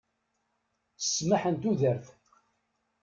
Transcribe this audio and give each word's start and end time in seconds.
Ssmaḥ 1.03 1.43
n 1.47 1.55
tudert. 1.61 2.05